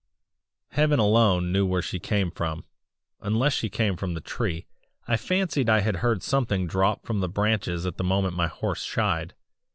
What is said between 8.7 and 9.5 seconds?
shied.